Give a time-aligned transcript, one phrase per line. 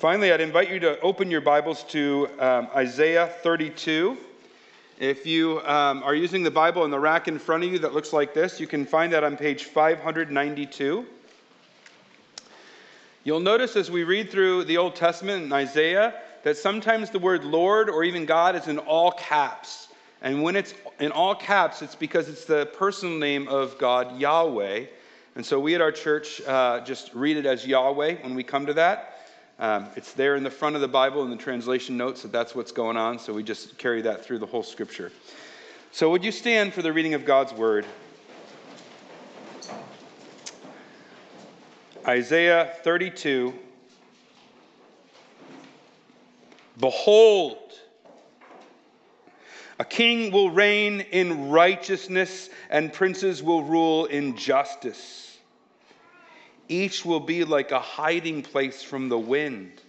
[0.00, 4.16] Finally, I'd invite you to open your Bibles to um, Isaiah 32.
[4.98, 7.92] If you um, are using the Bible in the rack in front of you that
[7.92, 11.04] looks like this, you can find that on page 592.
[13.24, 16.14] You'll notice as we read through the Old Testament in Isaiah
[16.44, 19.88] that sometimes the word Lord or even God is in all caps.
[20.22, 24.86] And when it's in all caps, it's because it's the personal name of God, Yahweh.
[25.34, 28.64] And so we at our church uh, just read it as Yahweh when we come
[28.64, 29.09] to that.
[29.60, 32.54] Um, it's there in the front of the Bible in the translation notes that that's
[32.54, 35.12] what's going on, so we just carry that through the whole scripture.
[35.92, 37.84] So, would you stand for the reading of God's word?
[42.06, 43.52] Isaiah 32.
[46.78, 47.58] Behold,
[49.78, 55.29] a king will reign in righteousness, and princes will rule in justice.
[56.70, 59.82] Each will be like a hiding place from the wind,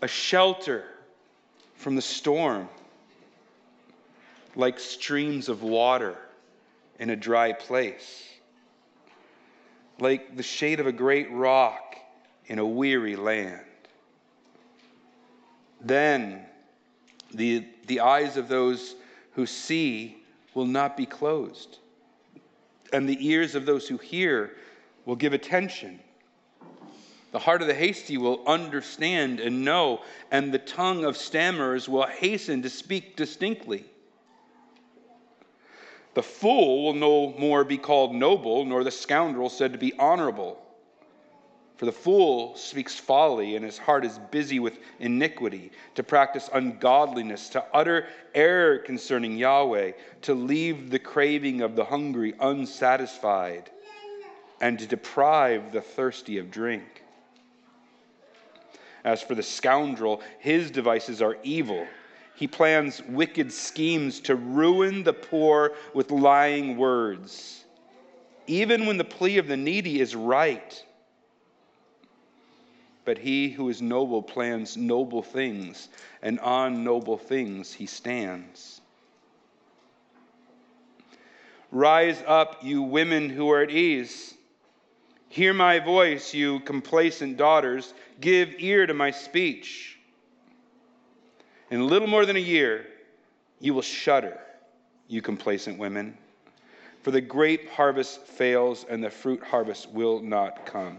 [0.00, 0.84] a shelter
[1.74, 2.68] from the storm,
[4.54, 6.16] like streams of water
[7.00, 8.22] in a dry place,
[9.98, 11.96] like the shade of a great rock
[12.46, 13.66] in a weary land.
[15.80, 16.46] Then
[17.34, 18.94] the, the eyes of those
[19.32, 20.22] who see
[20.54, 21.78] will not be closed,
[22.92, 24.52] and the ears of those who hear
[25.04, 26.00] will give attention.
[27.32, 32.06] The heart of the hasty will understand and know, and the tongue of stammerers will
[32.06, 33.84] hasten to speak distinctly.
[36.14, 40.58] The fool will no more be called noble, nor the scoundrel said to be honorable.
[41.78, 47.48] For the fool speaks folly, and his heart is busy with iniquity, to practice ungodliness,
[47.50, 53.70] to utter error concerning Yahweh, to leave the craving of the hungry unsatisfied
[54.62, 57.02] and to deprive the thirsty of drink.
[59.04, 61.84] As for the scoundrel, his devices are evil.
[62.36, 67.64] He plans wicked schemes to ruin the poor with lying words,
[68.46, 70.84] even when the plea of the needy is right.
[73.04, 75.88] But he who is noble plans noble things,
[76.22, 78.80] and on noble things he stands.
[81.72, 84.34] Rise up, you women who are at ease.
[85.32, 87.94] Hear my voice, you complacent daughters.
[88.20, 89.98] Give ear to my speech.
[91.70, 92.84] In a little more than a year,
[93.58, 94.38] you will shudder,
[95.08, 96.18] you complacent women,
[97.00, 100.98] for the grape harvest fails and the fruit harvest will not come.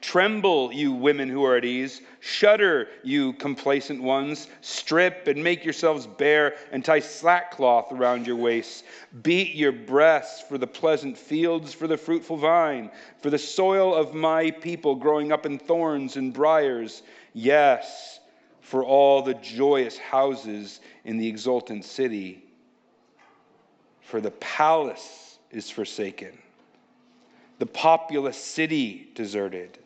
[0.00, 2.00] Tremble, you women who are at ease.
[2.20, 4.48] Shudder, you complacent ones.
[4.60, 8.84] Strip and make yourselves bare and tie sackcloth around your waists.
[9.22, 12.90] Beat your breasts for the pleasant fields, for the fruitful vine,
[13.20, 17.02] for the soil of my people growing up in thorns and briers.
[17.32, 18.20] Yes,
[18.60, 22.44] for all the joyous houses in the exultant city.
[24.00, 26.38] For the palace is forsaken
[27.58, 29.78] the populous city deserted.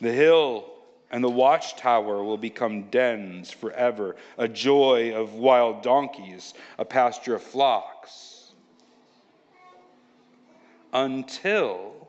[0.00, 0.68] The hill
[1.10, 7.42] and the watchtower will become dens forever, a joy of wild donkeys, a pasture of
[7.42, 8.52] flocks.
[10.92, 12.08] Until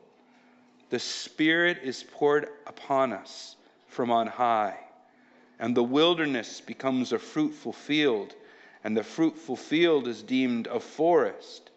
[0.90, 3.56] the Spirit is poured upon us
[3.88, 4.78] from on high,
[5.58, 8.34] and the wilderness becomes a fruitful field,
[8.82, 11.70] and the fruitful field is deemed a forest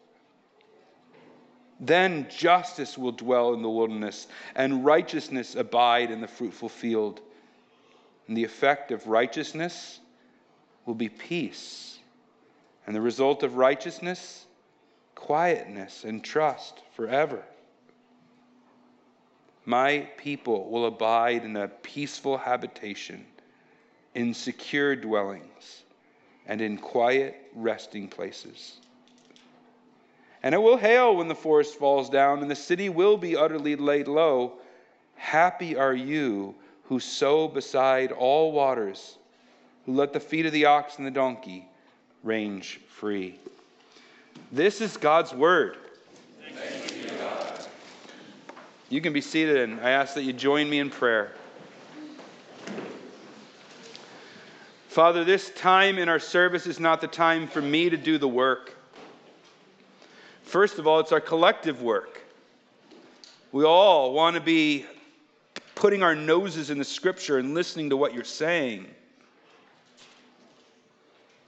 [1.80, 7.22] then justice will dwell in the wilderness, and righteousness abide in the fruitful field.
[8.28, 10.00] And the effect of righteousness
[10.86, 12.00] will be peace.
[12.86, 14.46] And the result of righteousness,
[15.14, 17.44] quietness and trust forever.
[19.66, 23.26] My people will abide in a peaceful habitation,
[24.16, 25.84] in secure dwellings,
[26.48, 28.80] and in quiet resting places.
[30.44, 33.76] And it will hail when the forest falls down, and the city will be utterly
[33.76, 34.54] laid low.
[35.16, 36.54] Happy are you
[36.84, 39.18] who sow beside all waters,
[39.86, 41.68] who let the feet of the ox and the donkey
[42.24, 43.40] range free.
[44.52, 45.78] This is God's word.
[48.90, 51.34] You can be seated, and I ask that you join me in prayer.
[54.88, 58.28] Father, this time in our service is not the time for me to do the
[58.28, 58.77] work.
[60.48, 62.22] First of all, it's our collective work.
[63.52, 64.86] We all want to be
[65.76, 68.88] putting our noses in the scripture and listening to what you're saying.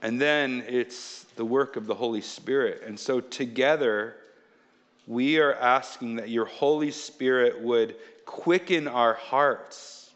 [0.02, 2.82] And then it's the work of the Holy Spirit.
[2.86, 4.16] And so together,
[5.06, 10.10] we are asking that your Holy Spirit would quicken our hearts,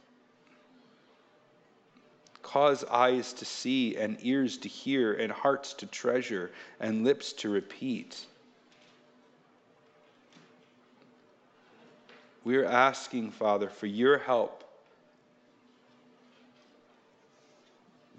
[2.42, 6.50] cause eyes to see, and ears to hear, and hearts to treasure,
[6.80, 8.26] and lips to repeat.
[12.44, 14.64] We're asking, Father, for your help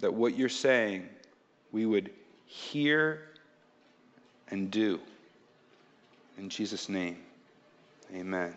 [0.00, 1.08] that what you're saying
[1.72, 2.10] we would
[2.44, 3.22] hear
[4.48, 5.00] and do.
[6.38, 7.18] In Jesus' name,
[8.14, 8.54] amen.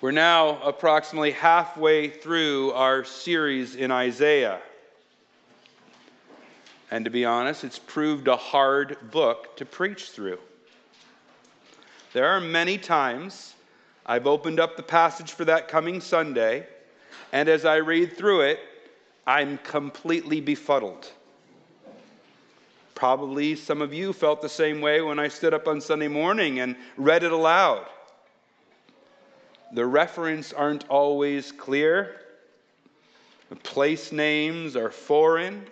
[0.00, 4.60] We're now approximately halfway through our series in Isaiah.
[6.90, 10.38] And to be honest, it's proved a hard book to preach through.
[12.14, 13.54] There are many times
[14.06, 16.64] I've opened up the passage for that coming Sunday,
[17.32, 18.60] and as I read through it,
[19.26, 21.10] I'm completely befuddled.
[22.94, 26.60] Probably some of you felt the same way when I stood up on Sunday morning
[26.60, 27.84] and read it aloud.
[29.72, 32.20] The reference aren't always clear.
[33.48, 35.66] The place names are foreign.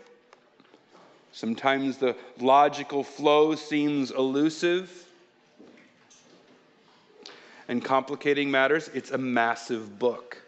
[1.31, 5.02] Sometimes the logical flow seems elusive.
[7.69, 10.43] And complicating matters, it's a massive book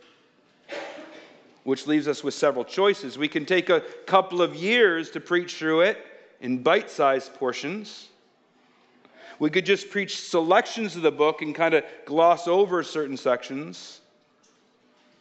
[1.65, 3.19] which leaves us with several choices.
[3.19, 5.99] We can take a couple of years to preach through it
[6.41, 8.09] in bite sized portions.
[9.39, 14.01] We could just preach selections of the book and kind of gloss over certain sections.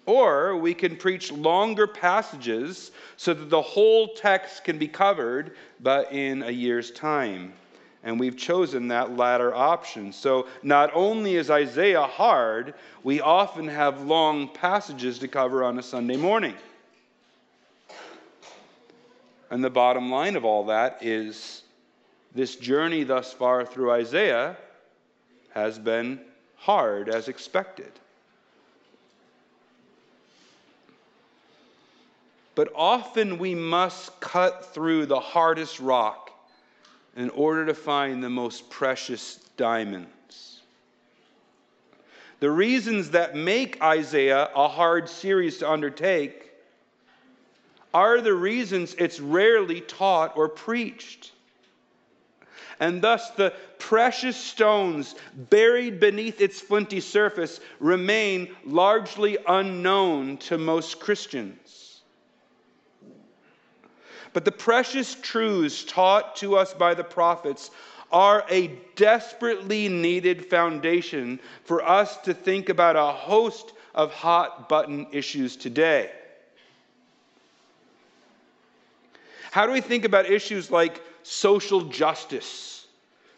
[0.05, 6.11] Or we can preach longer passages so that the whole text can be covered, but
[6.11, 7.53] in a year's time
[8.03, 10.11] and we've chosen that latter option.
[10.11, 12.73] So not only is Isaiah hard,
[13.03, 16.55] we often have long passages to cover on a Sunday morning.
[19.49, 21.61] And the bottom line of all that is
[22.35, 24.57] this journey thus far through Isaiah
[25.53, 26.19] has been
[26.57, 27.91] hard as expected.
[32.55, 36.22] But often we must cut through the hardest rock
[37.15, 40.61] in order to find the most precious diamonds.
[42.39, 46.51] The reasons that make Isaiah a hard series to undertake
[47.93, 51.31] are the reasons it's rarely taught or preached.
[52.79, 60.99] And thus, the precious stones buried beneath its flinty surface remain largely unknown to most
[60.99, 61.82] Christians.
[64.33, 67.69] But the precious truths taught to us by the prophets
[68.11, 75.07] are a desperately needed foundation for us to think about a host of hot button
[75.11, 76.11] issues today.
[79.51, 82.87] How do we think about issues like social justice,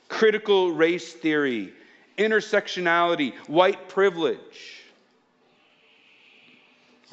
[0.08, 1.74] critical race theory,
[2.18, 4.85] intersectionality, white privilege?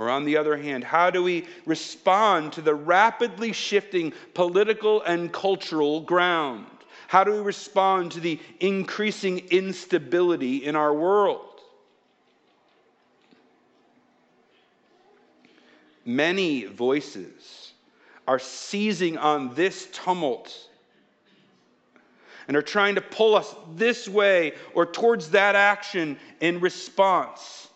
[0.03, 5.33] Or, on the other hand, how do we respond to the rapidly shifting political and
[5.33, 6.67] cultural ground?
[7.07, 11.61] How do we respond to the increasing instability in our world?
[16.05, 17.73] Many voices
[18.27, 20.69] are seizing on this tumult
[22.49, 27.69] and are trying to pull us this way or towards that action in response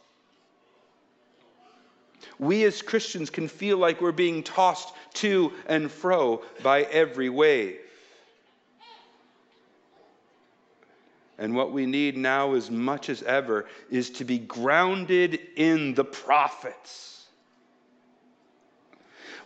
[2.39, 7.79] we as Christians can feel like we're being tossed to and fro by every wave.
[11.39, 16.05] And what we need now, as much as ever, is to be grounded in the
[16.05, 17.27] prophets.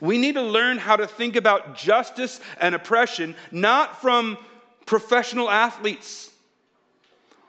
[0.00, 4.38] We need to learn how to think about justice and oppression not from
[4.86, 6.30] professional athletes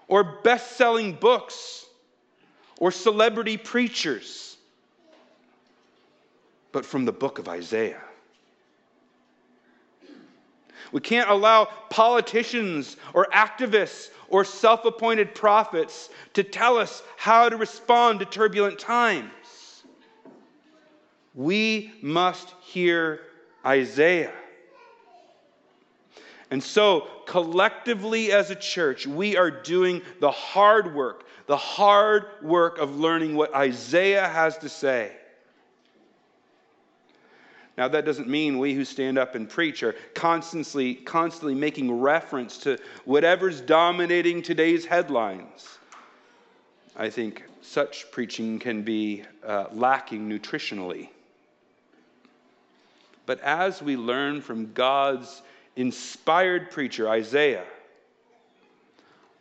[0.07, 1.85] or best selling books
[2.77, 4.50] or celebrity preachers
[6.71, 8.01] but from the book of Isaiah.
[10.91, 17.57] We can't allow politicians or activists or self appointed prophets to tell us how to
[17.57, 19.83] respond to turbulent times.
[21.33, 23.21] We must hear
[23.65, 24.33] Isaiah.
[26.49, 32.77] And so, collectively as a church, we are doing the hard work, the hard work
[32.77, 35.15] of learning what Isaiah has to say.
[37.81, 42.59] Now, that doesn't mean we who stand up and preach are constantly, constantly making reference
[42.59, 45.79] to whatever's dominating today's headlines.
[46.95, 51.09] I think such preaching can be uh, lacking nutritionally.
[53.25, 55.41] But as we learn from God's
[55.75, 57.65] inspired preacher, Isaiah,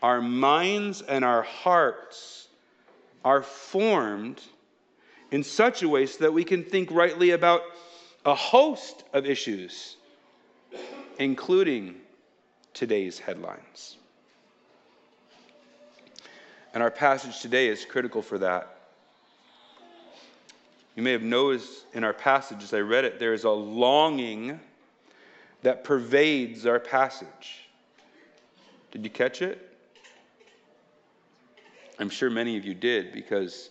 [0.03, 2.49] our minds and our hearts
[3.23, 4.41] are formed
[5.31, 7.61] in such a way so that we can think rightly about
[8.31, 9.97] a host of issues,
[11.19, 11.97] including
[12.73, 13.97] today's headlines.
[16.73, 18.77] And our passage today is critical for that.
[20.95, 24.61] You may have noticed in our passage as I read it, there is a longing
[25.63, 27.69] that pervades our passage.
[28.93, 29.77] Did you catch it?
[31.99, 33.71] I'm sure many of you did because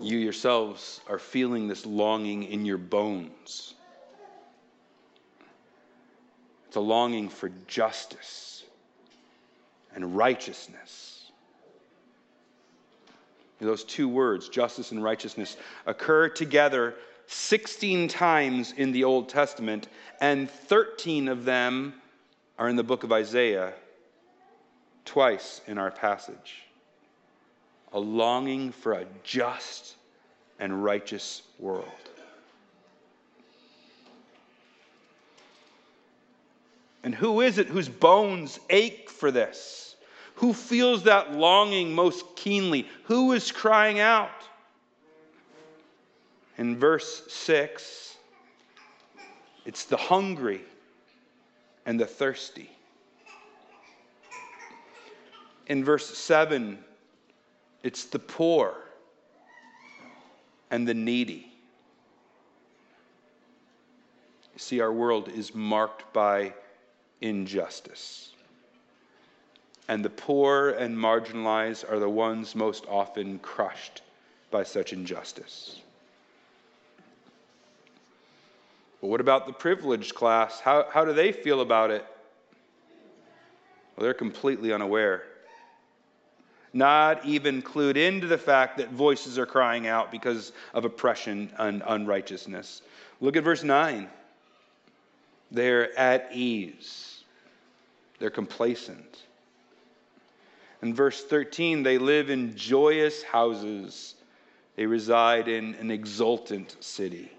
[0.00, 3.74] you yourselves are feeling this longing in your bones.
[6.66, 8.62] It's a longing for justice
[9.94, 11.30] and righteousness.
[13.60, 16.94] Those two words, justice and righteousness, occur together
[17.26, 19.88] 16 times in the Old Testament,
[20.20, 21.94] and 13 of them
[22.58, 23.74] are in the book of Isaiah,
[25.04, 26.67] twice in our passage.
[27.92, 29.94] A longing for a just
[30.58, 31.86] and righteous world.
[37.02, 39.96] And who is it whose bones ache for this?
[40.36, 42.86] Who feels that longing most keenly?
[43.04, 44.30] Who is crying out?
[46.58, 48.16] In verse 6,
[49.64, 50.60] it's the hungry
[51.86, 52.70] and the thirsty.
[55.68, 56.78] In verse 7,
[57.82, 58.74] it's the poor
[60.70, 61.52] and the needy.
[64.56, 66.52] See, our world is marked by
[67.20, 68.32] injustice.
[69.86, 74.02] And the poor and marginalized are the ones most often crushed
[74.50, 75.80] by such injustice.
[79.00, 80.60] But what about the privileged class?
[80.60, 82.04] How, how do they feel about it?
[83.96, 85.22] Well, they're completely unaware.
[86.72, 91.82] Not even clued into the fact that voices are crying out because of oppression and
[91.86, 92.82] unrighteousness.
[93.20, 94.08] Look at verse 9.
[95.50, 97.24] They're at ease,
[98.18, 99.22] they're complacent.
[100.82, 104.14] In verse 13, they live in joyous houses,
[104.76, 107.32] they reside in an exultant city.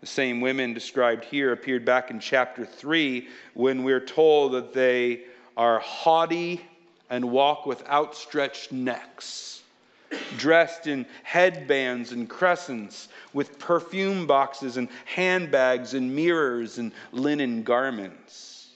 [0.00, 5.22] The same women described here appeared back in chapter 3 when we're told that they
[5.56, 6.60] are haughty
[7.14, 9.62] and walk with outstretched necks,
[10.36, 18.70] dressed in headbands and crescents, with perfume boxes and handbags and mirrors and linen garments.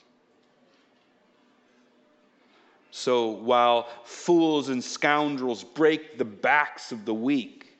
[2.91, 7.73] So while fools and scoundrels break the backs of the weak,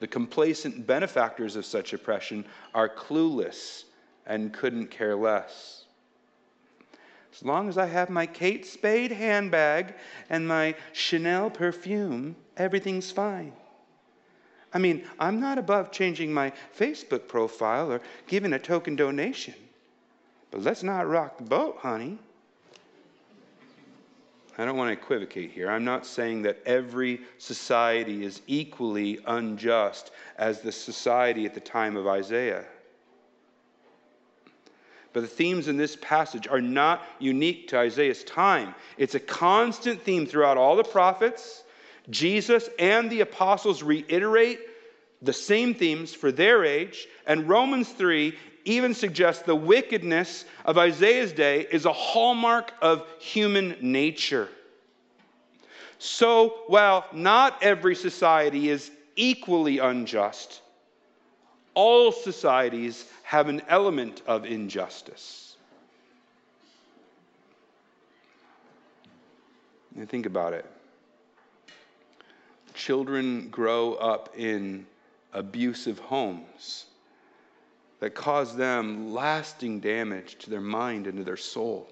[0.00, 3.84] the complacent benefactors of such oppression are clueless
[4.26, 5.75] and couldn't care less.
[7.36, 9.94] As long as I have my Kate Spade handbag
[10.30, 13.52] and my Chanel perfume, everything's fine.
[14.72, 19.54] I mean, I'm not above changing my Facebook profile or giving a token donation.
[20.50, 22.18] But let's not rock the boat, honey.
[24.56, 25.70] I don't want to equivocate here.
[25.70, 31.96] I'm not saying that every society is equally unjust as the society at the time
[31.96, 32.64] of Isaiah.
[35.16, 38.74] But the themes in this passage are not unique to Isaiah's time.
[38.98, 41.64] It's a constant theme throughout all the prophets.
[42.10, 44.60] Jesus and the apostles reiterate
[45.22, 51.32] the same themes for their age, and Romans 3 even suggests the wickedness of Isaiah's
[51.32, 54.50] day is a hallmark of human nature.
[55.96, 60.60] So, while not every society is equally unjust,
[61.76, 65.56] all societies have an element of injustice.
[69.94, 70.64] And think about it.
[72.74, 74.86] Children grow up in
[75.32, 76.86] abusive homes
[78.00, 81.88] that cause them lasting damage to their mind and to their soul.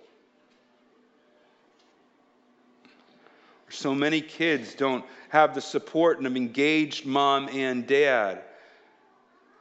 [3.69, 8.43] So many kids don't have the support of an engaged mom and dad,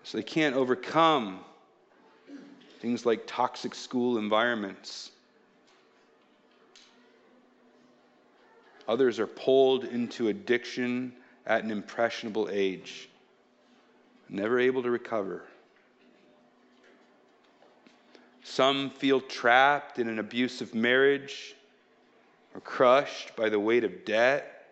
[0.04, 1.40] so they can't overcome
[2.80, 5.12] things like toxic school environments.
[8.88, 11.14] Others are pulled into addiction
[11.46, 13.08] at an impressionable age,
[14.28, 15.44] never able to recover.
[18.44, 21.56] Some feel trapped in an abusive marriage
[22.54, 24.66] or crushed by the weight of debt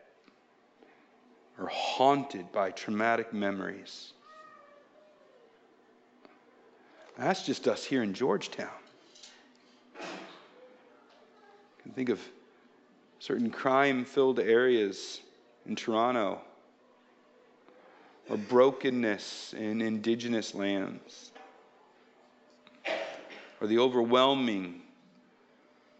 [1.58, 4.12] or haunted by traumatic memories.
[7.22, 8.68] That's just us here in Georgetown.
[10.00, 10.04] I
[11.84, 12.20] can think of
[13.20, 15.22] certain crime filled areas
[15.68, 16.42] in Toronto,
[18.28, 21.32] or brokenness in indigenous lands,
[23.62, 24.82] or the overwhelming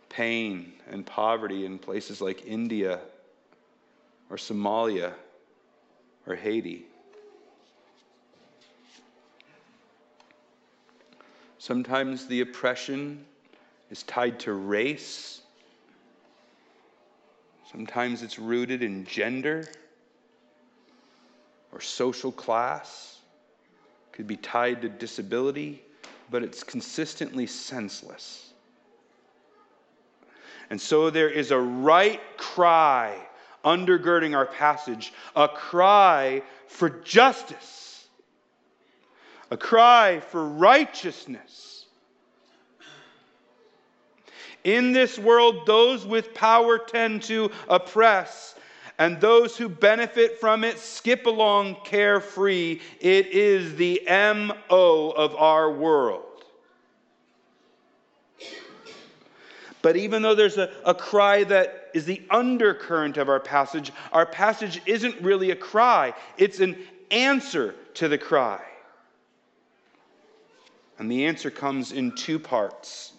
[0.10, 3.00] pain and poverty in places like India
[4.32, 5.14] or Somalia
[6.26, 6.88] or Haiti.
[11.62, 13.24] Sometimes the oppression
[13.92, 15.42] is tied to race.
[17.72, 19.68] Sometimes it's rooted in gender
[21.72, 23.20] or social class.
[24.10, 25.84] It could be tied to disability,
[26.32, 28.54] but it's consistently senseless.
[30.72, 33.20] And so there is a right cry
[33.64, 37.91] undergirding our passage, a cry for justice
[39.52, 41.86] a cry for righteousness.
[44.64, 48.56] In this world, those with power tend to oppress,
[48.98, 52.80] and those who benefit from it skip along carefree.
[53.00, 56.24] It is the MO of our world.
[59.82, 64.28] But even though there's a, a cry that is the undercurrent of our passage, our
[64.28, 66.78] passage isn't really a cry, it's an
[67.10, 68.62] answer to the cry.
[71.02, 73.14] And the answer comes in two parts.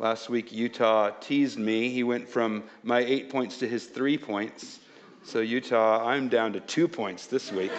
[0.00, 1.88] Last week, Utah teased me.
[1.88, 4.80] He went from my eight points to his three points.
[5.22, 7.70] So, Utah, I'm down to two points this week.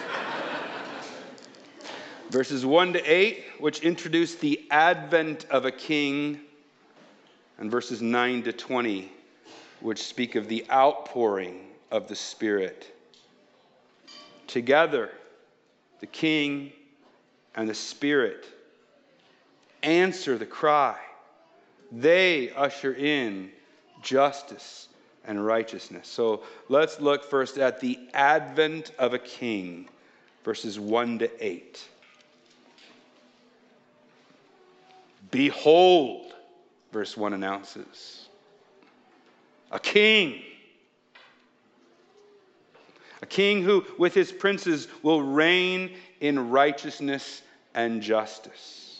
[2.30, 6.40] Verses 1 to 8, which introduce the advent of a king,
[7.58, 9.12] and verses 9 to 20,
[9.80, 12.96] which speak of the outpouring of the Spirit.
[14.46, 15.10] Together,
[16.00, 16.72] the king
[17.54, 18.46] and the Spirit
[19.82, 20.98] answer the cry.
[21.90, 23.50] They usher in
[24.02, 24.88] justice
[25.24, 26.08] and righteousness.
[26.08, 29.88] So let's look first at the advent of a king,
[30.44, 31.88] verses 1 to 8.
[35.30, 36.34] Behold,
[36.92, 38.28] verse 1 announces,
[39.70, 40.42] a king.
[43.22, 47.42] A king who, with his princes, will reign in righteousness
[47.72, 48.91] and justice.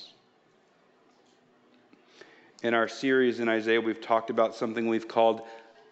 [2.62, 5.42] In our series in Isaiah, we've talked about something we've called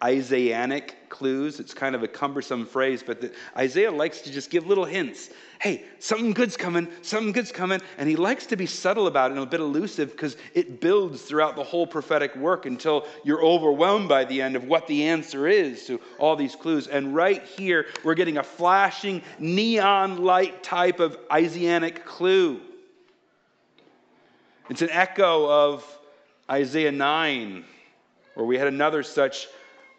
[0.03, 1.59] Isaianic clues.
[1.59, 5.31] It's kind of a cumbersome phrase, but the, Isaiah likes to just give little hints.
[5.61, 7.81] Hey, something good's coming, something good's coming.
[7.99, 11.23] And he likes to be subtle about it and a bit elusive because it builds
[11.23, 15.49] throughout the whole prophetic work until you're overwhelmed by the end of what the answer
[15.49, 16.87] is to all these clues.
[16.87, 22.61] And right here, we're getting a flashing neon light type of Isaianic clue.
[24.71, 26.00] It's an echo of
[26.51, 27.65] Isaiah 9,
[28.35, 29.47] where we had another such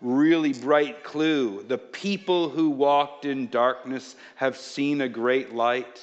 [0.01, 1.63] really bright clue.
[1.63, 6.01] The people who walked in darkness have seen a great light.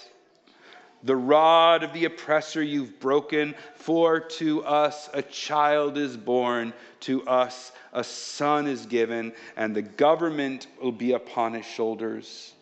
[1.03, 7.27] The rod of the oppressor you've broken, for to us a child is born, to
[7.27, 12.55] us a son is given, and the government will be upon his shoulders.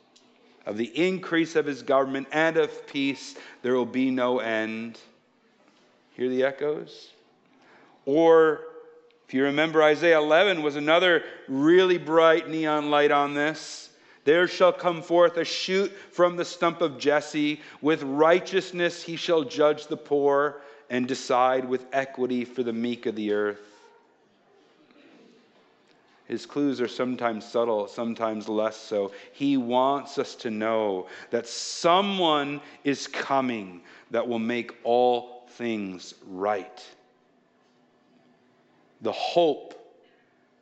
[0.67, 4.99] Of the increase of his government and of peace, there will be no end.
[6.15, 7.11] Hear the echoes?
[8.07, 8.61] Or
[9.27, 13.91] if you remember, Isaiah 11 was another really bright neon light on this.
[14.25, 17.61] There shall come forth a shoot from the stump of Jesse.
[17.81, 23.17] With righteousness he shall judge the poor and decide with equity for the meek of
[23.17, 23.61] the earth.
[26.27, 29.13] His clues are sometimes subtle, sometimes less so.
[29.33, 36.85] He wants us to know that someone is coming that will make all things right
[39.07, 39.73] the hope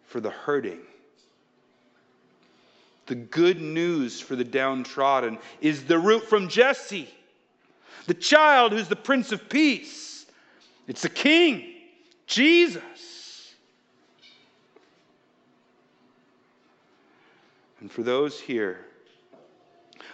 [0.04, 0.80] for the hurting.
[3.06, 7.08] The good news for the downtrodden is the root from Jesse,
[8.06, 10.26] the child who's the Prince of Peace.
[10.86, 11.72] It's the King,
[12.26, 13.54] Jesus.
[17.80, 18.84] And for those here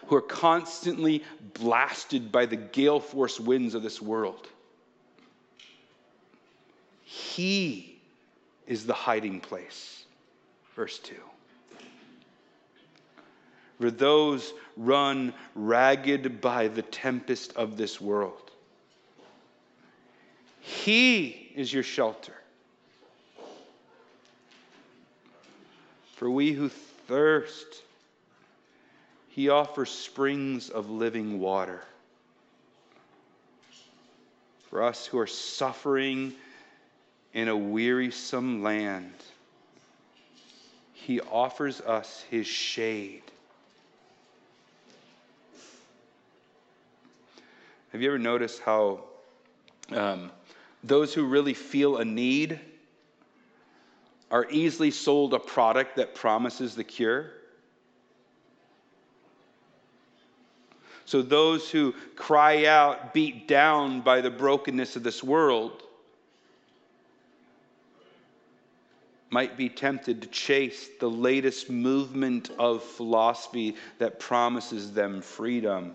[0.06, 4.46] who are constantly blasted by the gale force winds of this world,
[7.02, 7.89] He
[8.70, 10.04] is the hiding place.
[10.76, 11.16] Verse 2.
[13.80, 18.52] For those run ragged by the tempest of this world.
[20.60, 22.34] He is your shelter.
[26.14, 27.82] For we who thirst,
[29.30, 31.82] he offers springs of living water.
[34.68, 36.34] For us who are suffering
[37.32, 39.12] in a wearisome land.
[40.92, 43.22] he offers us his shade.
[47.92, 49.00] Have you ever noticed how
[49.90, 50.30] um,
[50.84, 52.60] those who really feel a need
[54.30, 57.32] are easily sold a product that promises the cure?
[61.06, 65.82] So, those who cry out, beat down by the brokenness of this world,
[69.30, 75.94] might be tempted to chase the latest movement of philosophy that promises them freedom.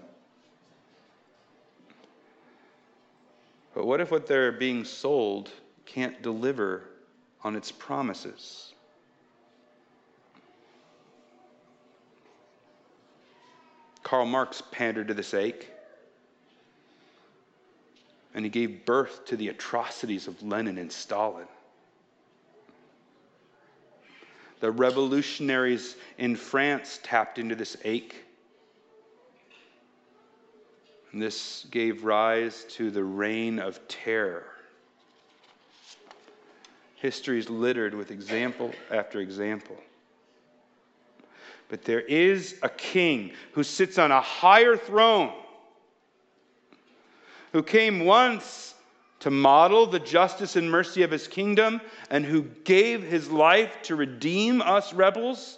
[3.73, 5.51] But what if what they're being sold
[5.85, 6.83] can't deliver
[7.43, 8.73] on its promises?
[14.01, 15.71] Karl Marx pandered to this ache.
[18.33, 21.47] And he gave birth to the atrocities of Lenin and Stalin.
[24.65, 28.25] The revolutionaries in France tapped into this ache.
[31.11, 34.47] And this gave rise to the reign of terror.
[36.95, 39.77] History is littered with example after example.
[41.69, 45.31] But there is a king who sits on a higher throne,
[47.51, 48.73] who came once
[49.25, 53.95] to model the justice and mercy of his kingdom, and who gave his life to
[53.95, 55.57] redeem us rebels,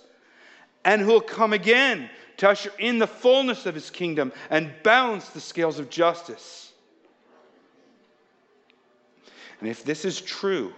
[0.86, 5.28] and who will come again to usher in the fullness of his kingdom and balance
[5.32, 6.72] the scales of justice.
[9.60, 10.74] And if this is true,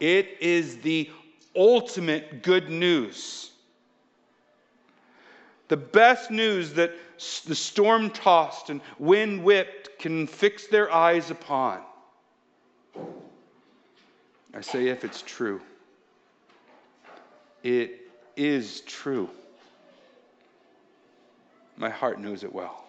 [0.00, 1.10] it is the
[1.54, 3.50] ultimate good news
[5.68, 6.92] the best news that
[7.46, 11.80] the storm tossed and wind whipped can fix their eyes upon.
[14.54, 15.60] I say, if it's true,
[17.62, 19.28] it is true.
[21.76, 22.84] My heart knows it well.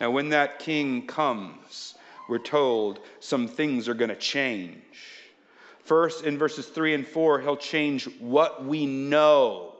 [0.00, 1.94] Now, when that king comes,
[2.28, 4.82] we're told some things are going to change.
[5.84, 9.74] First, in verses 3 and 4, he'll change what we know.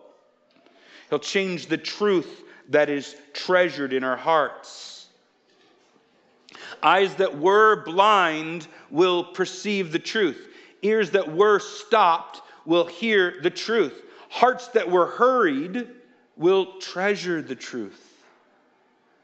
[1.10, 5.08] He'll change the truth that is treasured in our hearts.
[6.82, 10.46] Eyes that were blind will perceive the truth.
[10.82, 14.02] Ears that were stopped will hear the truth.
[14.28, 15.88] Hearts that were hurried
[16.36, 18.06] will treasure the truth.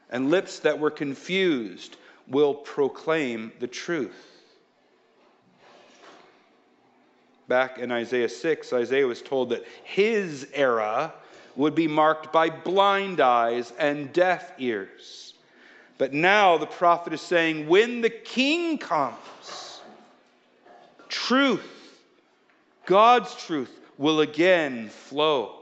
[0.09, 1.95] And lips that were confused
[2.27, 4.25] will proclaim the truth.
[7.47, 11.13] Back in Isaiah 6, Isaiah was told that his era
[11.57, 15.33] would be marked by blind eyes and deaf ears.
[15.97, 19.81] But now the prophet is saying, when the king comes,
[21.09, 21.65] truth,
[22.85, 25.55] God's truth, will again flow.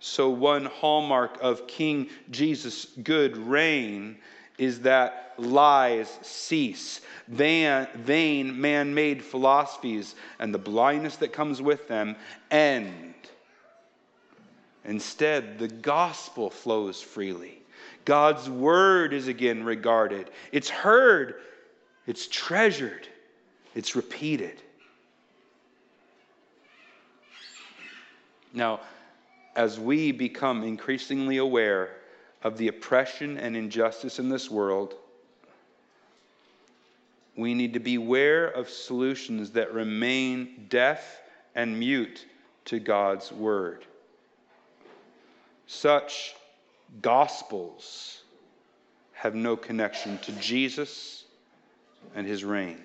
[0.00, 4.16] So, one hallmark of King Jesus' good reign
[4.56, 7.02] is that lies cease.
[7.26, 12.16] Vain, vain man made philosophies and the blindness that comes with them
[12.50, 13.07] end.
[14.84, 17.62] Instead, the gospel flows freely.
[18.04, 20.30] God's word is again regarded.
[20.50, 21.34] It's heard,
[22.06, 23.06] it's treasured,
[23.74, 24.62] it's repeated.
[28.54, 28.80] Now,
[29.56, 31.96] as we become increasingly aware
[32.42, 34.94] of the oppression and injustice in this world,
[37.36, 41.20] we need to beware of solutions that remain deaf
[41.54, 42.26] and mute
[42.64, 43.84] to God's word.
[45.68, 46.34] Such
[47.02, 48.22] gospels
[49.12, 51.24] have no connection to Jesus
[52.14, 52.78] and his reign.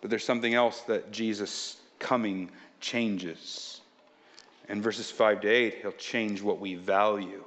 [0.00, 3.80] But there's something else that Jesus' coming changes.
[4.68, 7.44] In verses 5 to 8, he'll change what we value.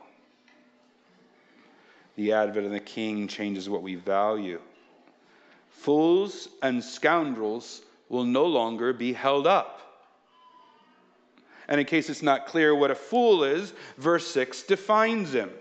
[2.16, 4.62] The advent of the king changes what we value.
[5.70, 9.89] Fools and scoundrels will no longer be held up.
[11.70, 15.52] And in case it's not clear what a fool is, verse 6 defines him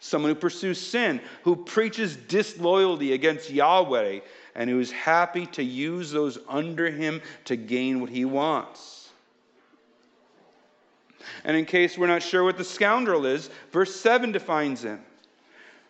[0.00, 4.20] someone who pursues sin, who preaches disloyalty against Yahweh,
[4.54, 9.10] and who is happy to use those under him to gain what he wants.
[11.44, 15.00] And in case we're not sure what the scoundrel is, verse 7 defines him.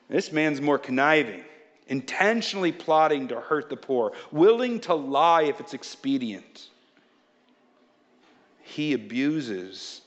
[0.08, 1.44] This man's more conniving,
[1.86, 6.68] intentionally plotting to hurt the poor, willing to lie if it's expedient.
[8.70, 10.02] He abuses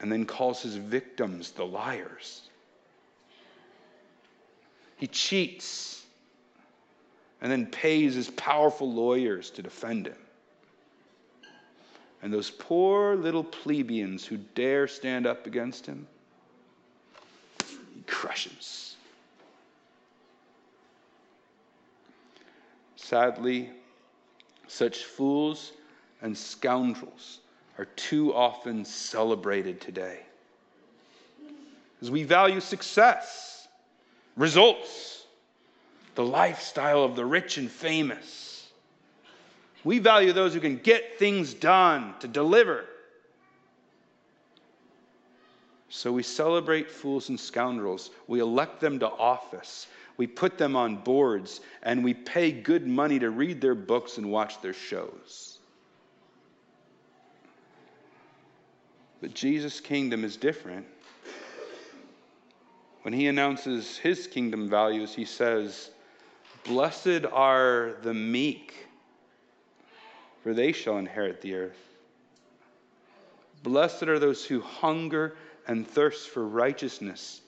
[0.00, 2.48] and then calls his victims the liars.
[4.96, 6.06] He cheats
[7.42, 10.16] and then pays his powerful lawyers to defend him.
[12.22, 16.06] And those poor little plebeians who dare stand up against him,
[17.94, 18.96] he crushes.
[22.96, 23.68] Sadly,
[24.68, 25.72] such fools
[26.22, 27.40] and scoundrels
[27.78, 30.20] are too often celebrated today.
[32.02, 33.68] As we value success,
[34.36, 35.26] results,
[36.14, 38.68] the lifestyle of the rich and famous.
[39.84, 42.84] We value those who can get things done, to deliver.
[45.88, 48.10] So we celebrate fools and scoundrels.
[48.26, 49.86] We elect them to office.
[50.16, 54.30] We put them on boards and we pay good money to read their books and
[54.30, 55.57] watch their shows.
[59.20, 60.86] But Jesus' kingdom is different.
[63.02, 65.90] When he announces his kingdom values, he says,
[66.64, 68.74] Blessed are the meek,
[70.42, 71.88] for they shall inherit the earth.
[73.62, 77.40] Blessed are those who hunger and thirst for righteousness,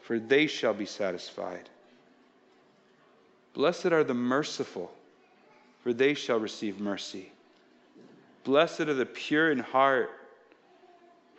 [0.00, 1.68] for they shall be satisfied.
[3.54, 4.92] Blessed are the merciful,
[5.82, 7.32] for they shall receive mercy.
[8.44, 10.10] Blessed are the pure in heart,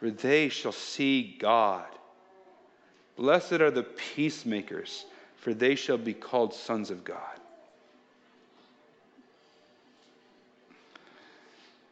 [0.04, 1.86] for they shall see God.
[3.16, 5.06] Blessed are the peacemakers,
[5.38, 7.40] for they shall be called sons of God.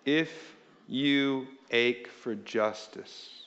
[0.03, 0.57] If
[0.89, 3.43] you ache for justice,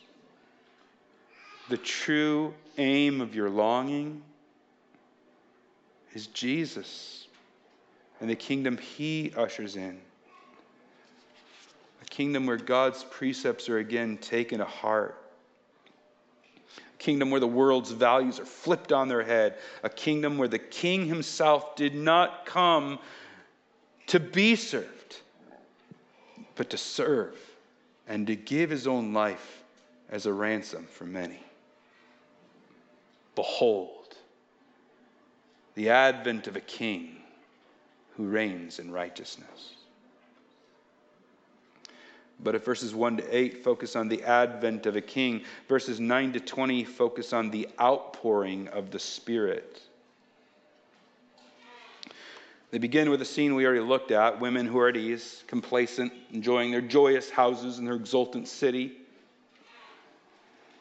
[1.68, 4.22] the true aim of your longing
[6.14, 7.27] is Jesus
[8.18, 10.00] and the kingdom he ushers in.
[12.14, 15.20] Kingdom where God's precepts are again taken to heart.
[16.79, 19.59] A kingdom where the world's values are flipped on their head.
[19.83, 23.00] A kingdom where the king himself did not come
[24.07, 25.22] to be served,
[26.55, 27.37] but to serve
[28.07, 29.64] and to give his own life
[30.09, 31.42] as a ransom for many.
[33.35, 34.14] Behold,
[35.74, 37.16] the advent of a king
[38.16, 39.74] who reigns in righteousness.
[42.44, 46.35] But if verses 1 to 8 focus on the advent of a king, verses 9
[46.35, 49.80] to 20 focus on the outpouring of the Spirit.
[52.70, 56.12] They begin with a scene we already looked at women who are at ease, complacent,
[56.33, 58.92] enjoying their joyous houses in their exultant city.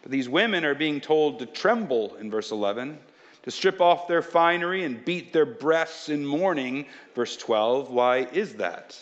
[0.02, 2.98] But these women are being told to tremble in verse 11
[3.44, 6.88] to strip off their finery and beat their breasts in mourning.
[7.16, 9.00] Verse 12, why is that?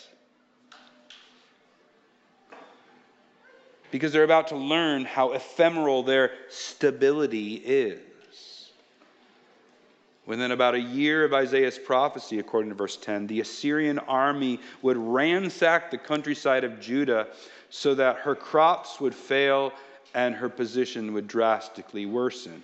[3.92, 8.00] Because they're about to learn how ephemeral their stability is.
[10.24, 14.96] Within about a year of Isaiah's prophecy, according to verse 10, the Assyrian army would
[14.96, 17.28] ransack the countryside of Judah
[17.68, 19.72] so that her crops would fail
[20.14, 22.62] and her position would drastically worsen.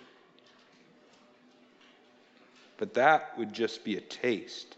[2.78, 4.76] But that would just be a taste.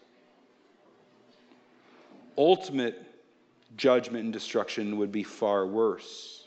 [2.37, 3.07] Ultimate
[3.77, 6.40] judgment and destruction would be far worse.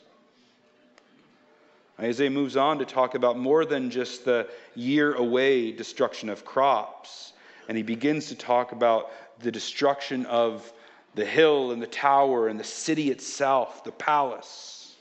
[2.00, 7.32] Isaiah moves on to talk about more than just the year away destruction of crops.
[7.68, 10.72] And he begins to talk about the destruction of
[11.14, 14.96] the hill and the tower and the city itself, the palace,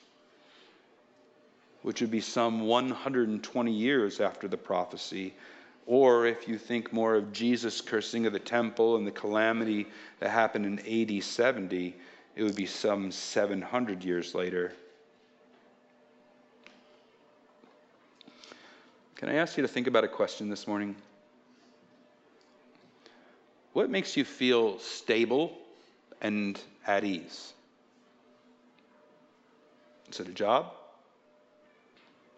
[1.82, 5.34] which would be some 120 years after the prophecy
[5.86, 9.88] or if you think more of Jesus cursing of the temple and the calamity
[10.20, 11.96] that happened in AD 70,
[12.36, 14.74] it would be some 700 years later.
[19.24, 20.98] Can I ask you to think about a question this morning?
[23.72, 25.58] What makes you feel stable
[26.20, 27.54] and at ease?
[30.12, 30.74] Is it a job?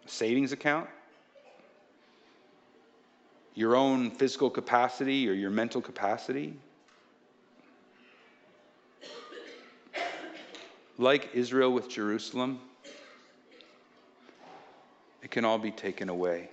[0.06, 0.88] A savings account?
[3.56, 6.54] your own physical capacity or your mental capacity.
[10.98, 12.60] Like Israel with Jerusalem,
[15.20, 16.50] it can all be taken away.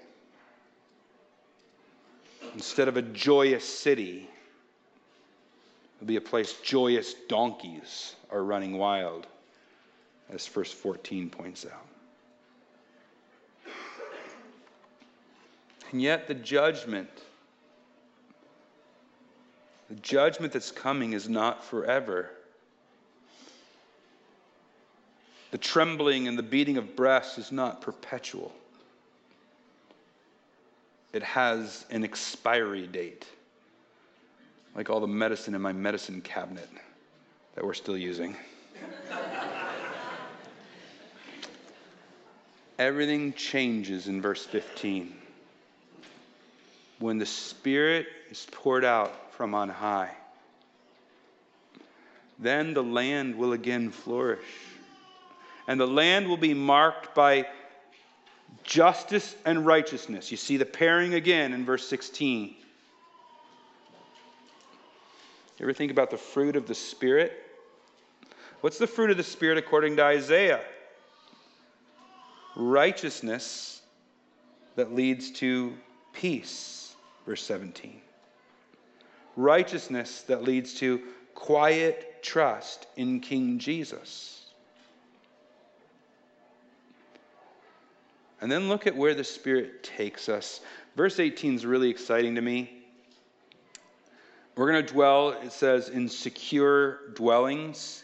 [2.53, 4.29] Instead of a joyous city,
[5.97, 9.25] it'll be a place joyous donkeys are running wild,
[10.29, 11.87] as verse 14 points out.
[15.91, 17.09] And yet, the judgment,
[19.89, 22.31] the judgment that's coming is not forever.
[25.51, 28.51] The trembling and the beating of breasts is not perpetual,
[31.13, 33.25] it has an expiry date.
[34.75, 36.67] like all the medicine in my medicine cabinet
[37.53, 38.35] that we're still using.
[42.79, 45.13] Everything changes in verse 15.
[46.97, 50.09] When the Spirit is poured out from on high,
[52.39, 54.39] then the land will again flourish.
[55.67, 57.45] And the land will be marked by
[58.63, 60.31] justice and righteousness.
[60.31, 62.55] You see the pairing again in verse 16.
[65.57, 67.33] You ever think about the fruit of the Spirit?
[68.61, 70.61] What's the fruit of the Spirit according to Isaiah?
[72.55, 73.81] Righteousness
[74.75, 75.73] that leads to
[76.13, 78.01] peace, verse 17.
[79.35, 81.01] Righteousness that leads to
[81.33, 84.42] quiet trust in King Jesus.
[88.43, 90.59] And then look at where the Spirit takes us.
[90.97, 92.83] Verse 18 is really exciting to me.
[94.57, 98.03] We're going to dwell, it says, in secure dwellings.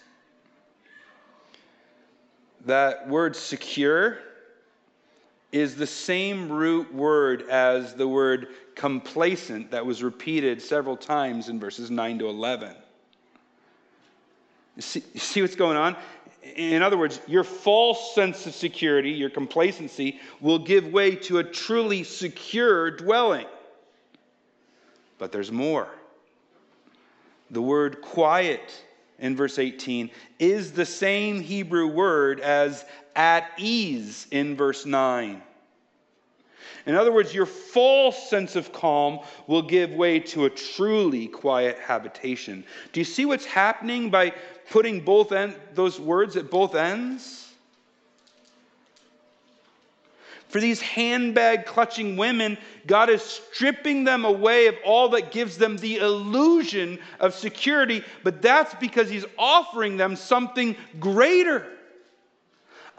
[2.66, 4.20] That word secure
[5.52, 11.60] is the same root word as the word complacent that was repeated several times in
[11.60, 12.76] verses 9 to 11.
[14.78, 15.98] You see, you see what's going on?
[16.42, 21.44] In other words, your false sense of security, your complacency, will give way to a
[21.44, 23.46] truly secure dwelling.
[25.18, 25.90] But there's more.
[27.52, 28.84] The word quiet
[29.20, 35.42] in verse 18 is the same Hebrew word as at ease in verse 9.
[36.86, 41.78] In other words, your false sense of calm will give way to a truly quiet
[41.80, 42.64] habitation.
[42.94, 44.34] Do you see what's happening by
[44.70, 47.48] putting both end, those words at both ends?
[50.48, 55.78] For these handbag clutching women, God is stripping them away of all that gives them
[55.78, 61.68] the illusion of security, but that's because He's offering them something greater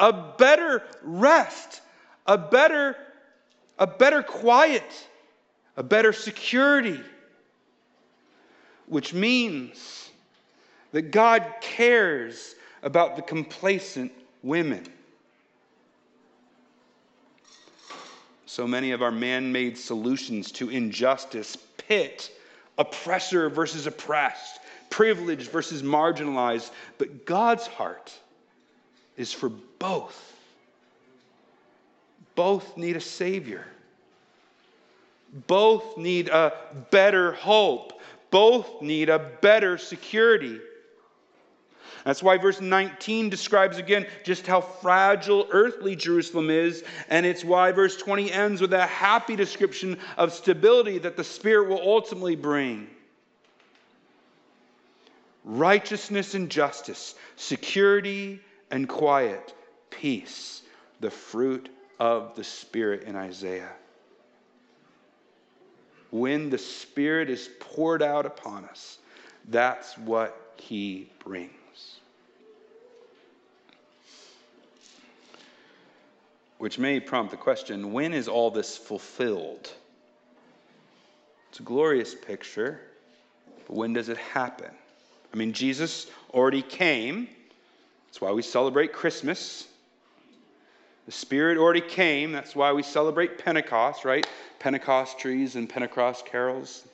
[0.00, 1.82] a better rest,
[2.26, 2.96] a better,
[3.80, 5.08] a better quiet,
[5.76, 7.00] a better security,
[8.86, 10.10] which means
[10.92, 14.12] that God cares about the complacent
[14.42, 14.86] women.
[18.46, 22.30] So many of our man made solutions to injustice pit
[22.78, 26.70] oppressor versus oppressed, privileged versus marginalized.
[26.98, 28.12] But God's heart
[29.16, 30.39] is for both.
[32.34, 33.66] Both need a Savior.
[35.46, 36.52] Both need a
[36.90, 38.00] better hope.
[38.30, 40.60] Both need a better security.
[42.04, 47.72] That's why verse 19 describes again just how fragile earthly Jerusalem is, and it's why
[47.72, 52.88] verse 20 ends with a happy description of stability that the Spirit will ultimately bring.
[55.44, 58.40] Righteousness and justice, security
[58.70, 59.54] and quiet,
[59.90, 60.62] peace,
[61.00, 61.68] the fruit
[62.00, 63.70] of the Spirit in Isaiah.
[66.10, 68.98] When the Spirit is poured out upon us,
[69.48, 71.54] that's what He brings.
[76.60, 79.72] which may prompt the question when is all this fulfilled?
[81.48, 82.78] It's a glorious picture,
[83.66, 84.70] but when does it happen?
[85.32, 87.30] I mean, Jesus already came.
[88.06, 89.68] That's why we celebrate Christmas.
[91.10, 92.30] The Spirit already came.
[92.30, 94.24] That's why we celebrate Pentecost, right?
[94.60, 96.84] Pentecost trees and Pentecost carols.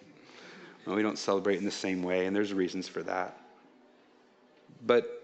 [0.87, 3.39] No, we don't celebrate in the same way, and there's reasons for that.
[4.87, 5.23] But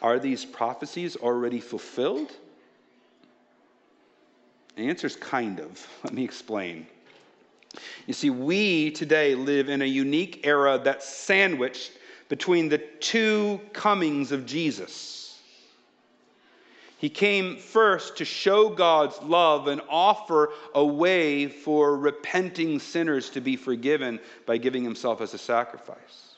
[0.00, 2.32] are these prophecies already fulfilled?
[4.76, 5.86] The answer is kind of.
[6.04, 6.86] Let me explain.
[8.06, 11.92] You see, we today live in a unique era that's sandwiched
[12.30, 15.21] between the two comings of Jesus.
[17.02, 23.40] He came first to show God's love and offer a way for repenting sinners to
[23.40, 26.36] be forgiven by giving himself as a sacrifice.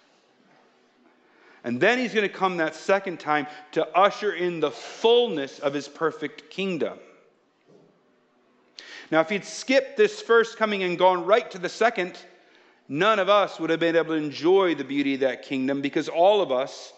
[1.65, 5.75] And then he's going to come that second time to usher in the fullness of
[5.75, 6.99] his perfect kingdom.
[9.11, 12.17] Now, if he'd skipped this first coming and gone right to the second,
[12.89, 16.09] none of us would have been able to enjoy the beauty of that kingdom because
[16.09, 16.94] all of us,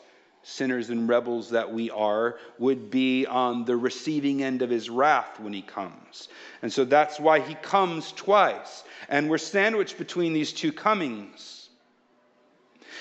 [0.49, 5.41] sinners and rebels that we are, would be on the receiving end of his wrath
[5.41, 6.29] when he comes.
[6.63, 8.85] And so that's why he comes twice.
[9.09, 11.69] And we're sandwiched between these two comings.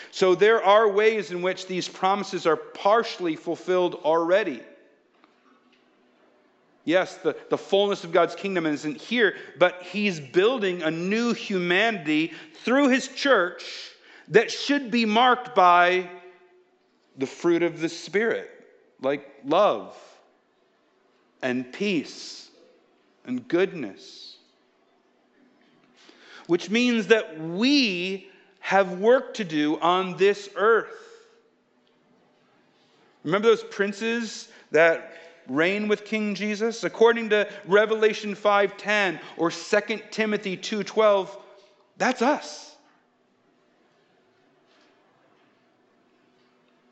[0.09, 4.63] So there are ways in which these promises are partially fulfilled already.
[6.83, 12.33] Yes, the, the fullness of God's kingdom isn't here, but He's building a new humanity
[12.63, 13.91] through His church
[14.29, 16.09] that should be marked by
[17.18, 18.49] the fruit of the Spirit,
[19.01, 19.95] like love
[21.41, 22.49] and peace
[23.26, 24.38] and goodness.
[26.47, 30.93] Which means that we have work to do on this earth.
[33.24, 35.13] Remember those princes that
[35.47, 36.84] reign with King Jesus?
[36.84, 41.36] According to Revelation 5:10 or 2 Timothy 2:12,
[41.97, 42.74] that's us.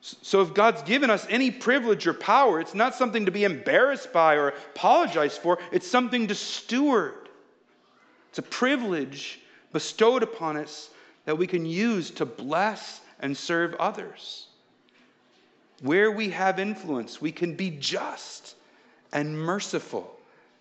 [0.06, 4.12] So, if God's given us any privilege or power, it's not something to be embarrassed
[4.12, 7.30] by or apologize for, it's something to steward.
[8.28, 9.40] It's a privilege
[9.72, 10.90] bestowed upon us
[11.24, 14.48] that we can use to bless and serve others.
[15.82, 18.56] Where we have influence, we can be just
[19.14, 20.20] and merciful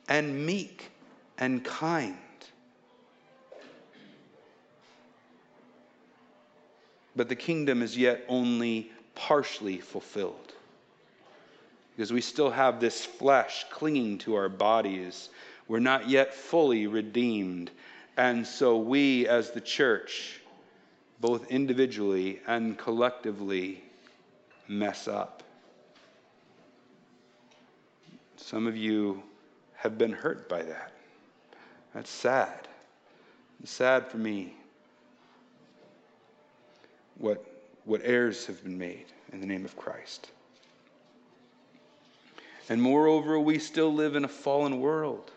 [0.09, 0.93] and meek
[1.39, 2.17] and kind.
[7.17, 10.53] But the kingdom is yet only partially fulfilled.
[11.95, 15.29] Because we still have this flesh clinging to our bodies.
[15.69, 17.71] We're not yet fully redeemed.
[18.17, 20.41] And so we, as the church,
[21.21, 23.83] both individually and collectively,
[24.69, 25.43] mess up.
[28.37, 29.23] Some of you
[29.75, 30.93] have been hurt by that.
[31.95, 32.69] That's sad.
[33.63, 34.55] It's sad for me
[37.19, 37.52] what
[37.85, 40.31] what errors have been made in the name of Christ.
[42.69, 45.31] And moreover, we still live in a fallen world.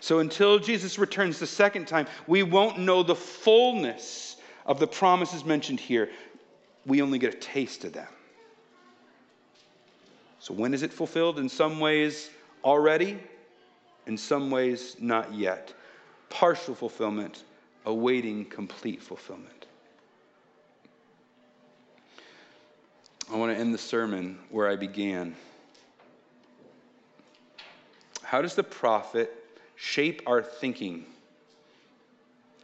[0.00, 4.36] So until Jesus returns the second time, we won't know the fullness
[4.66, 6.10] of the promises mentioned here.
[6.86, 8.08] We only get a taste of them.
[10.38, 11.38] So when is it fulfilled?
[11.38, 12.28] In some ways,
[12.62, 13.18] already,
[14.06, 15.72] in some ways, not yet.
[16.28, 17.44] Partial fulfillment,
[17.86, 19.66] awaiting complete fulfillment.
[23.32, 25.34] I want to end the sermon where I began.
[28.22, 29.32] How does the prophet
[29.76, 31.06] shape our thinking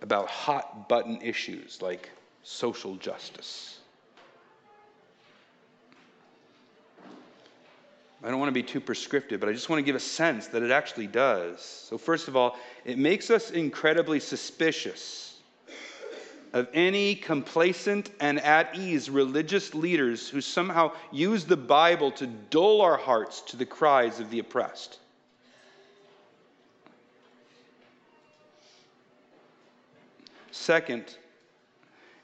[0.03, 2.11] about hot button issues like
[2.43, 3.79] social justice?
[8.23, 10.49] I don't want to be too prescriptive, but I just want to give a sense
[10.49, 11.63] that it actually does.
[11.63, 15.30] So, first of all, it makes us incredibly suspicious
[16.53, 22.80] of any complacent and at ease religious leaders who somehow use the Bible to dull
[22.80, 24.98] our hearts to the cries of the oppressed.
[30.51, 31.16] Second,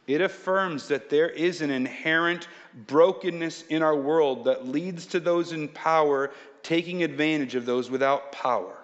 [0.06, 2.48] it affirms that there is an inherent
[2.86, 8.32] brokenness in our world that leads to those in power taking advantage of those without
[8.32, 8.76] power.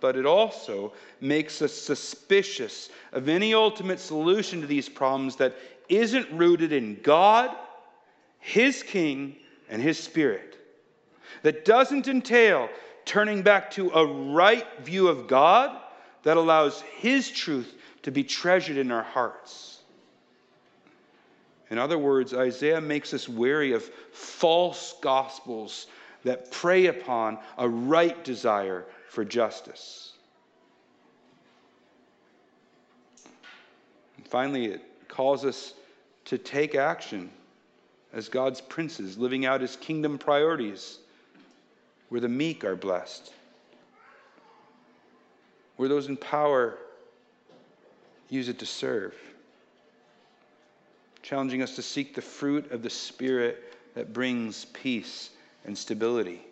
[0.00, 5.54] But it also makes us suspicious of any ultimate solution to these problems that
[5.88, 7.54] isn't rooted in God,
[8.38, 9.36] His King,
[9.68, 10.56] and His Spirit.
[11.42, 12.68] That doesn't entail
[13.04, 15.76] turning back to a right view of God
[16.22, 19.78] that allows His truth to be treasured in our hearts.
[21.70, 25.86] In other words, Isaiah makes us wary of false gospels
[26.24, 30.12] that prey upon a right desire for justice.
[34.16, 35.74] And finally, it calls us
[36.26, 37.30] to take action
[38.12, 40.98] as God's princes, living out his kingdom priorities,
[42.08, 43.32] where the meek are blessed,
[45.76, 46.78] where those in power
[48.28, 49.14] use it to serve,
[51.22, 55.30] challenging us to seek the fruit of the Spirit that brings peace
[55.64, 56.42] and stability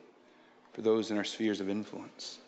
[0.73, 2.39] for those in our spheres of influence.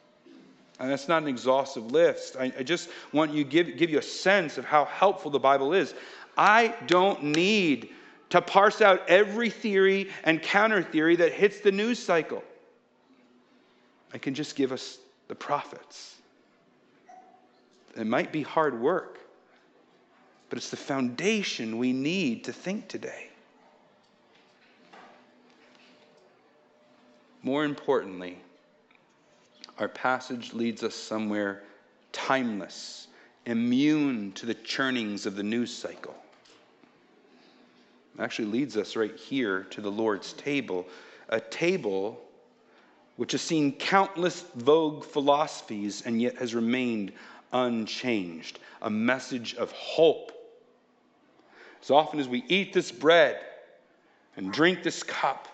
[0.78, 2.36] And that's not an exhaustive list.
[2.38, 5.72] I, I just want you give give you a sense of how helpful the Bible
[5.74, 5.94] is.
[6.36, 7.90] I don't need
[8.30, 12.44] to parse out every theory and counter theory that hits the news cycle.
[14.14, 16.16] I can just give us the prophets.
[17.96, 19.18] It might be hard work,
[20.48, 23.28] but it's the foundation we need to think today.
[27.42, 28.38] More importantly,
[29.78, 31.62] our passage leads us somewhere
[32.12, 33.08] timeless,
[33.46, 36.16] immune to the churnings of the news cycle.
[38.18, 40.86] It actually leads us right here to the Lord's table,
[41.28, 42.20] a table
[43.16, 47.12] which has seen countless vogue philosophies and yet has remained
[47.52, 50.32] unchanged, a message of hope.
[51.82, 53.38] As often as we eat this bread
[54.36, 55.48] and drink this cup.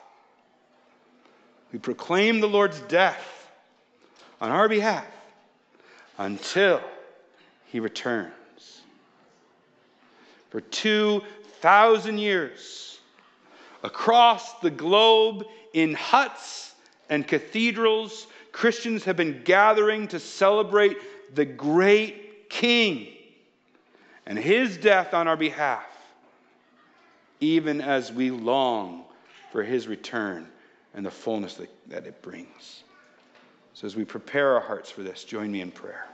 [1.72, 3.33] We proclaim the Lord's death
[4.44, 5.06] on our behalf
[6.18, 6.82] until
[7.64, 8.82] he returns.
[10.50, 12.98] For 2,000 years,
[13.82, 16.74] across the globe, in huts
[17.08, 20.98] and cathedrals, Christians have been gathering to celebrate
[21.34, 23.08] the great King
[24.26, 25.86] and his death on our behalf,
[27.40, 29.04] even as we long
[29.50, 30.46] for his return
[30.92, 32.83] and the fullness that, it brings.
[33.74, 36.06] So, as we prepare our hearts for this, join me in prayer.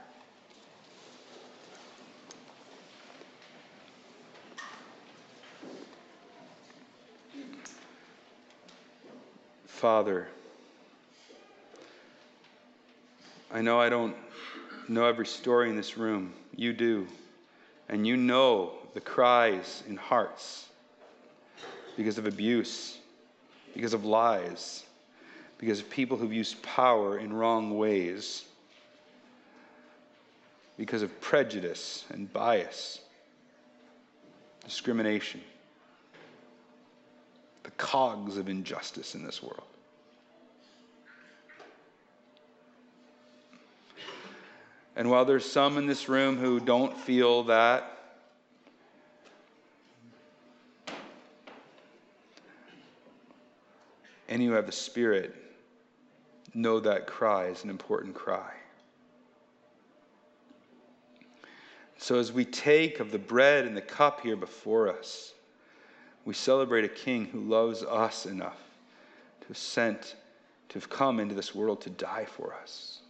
[9.67, 10.27] Father,
[13.51, 14.15] I know I don't
[14.87, 16.33] know every story in this room.
[16.55, 17.07] You do.
[17.89, 20.67] And you know the cries in hearts
[21.97, 22.97] because of abuse,
[23.73, 24.83] because of lies,
[25.61, 28.45] because of people who've used power in wrong ways,
[30.75, 32.99] because of prejudice and bias,
[34.65, 35.39] discrimination,
[37.61, 39.61] the cogs of injustice in this world.
[44.95, 47.99] And while there's some in this room who don't feel that,
[54.27, 55.35] and you have the Spirit,
[56.53, 58.51] know that cry is an important cry.
[61.97, 65.33] So, as we take of the bread and the cup here before us,
[66.25, 68.59] we celebrate a king who loves us enough
[69.41, 70.15] to have sent,
[70.69, 73.01] to have come into this world to die for us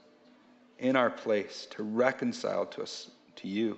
[0.81, 3.77] in our place to reconcile to us to you.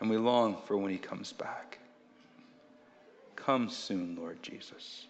[0.00, 1.78] And we long for when he comes back.
[3.34, 5.06] Come soon, Lord Jesus.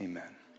[0.00, 0.39] Amen.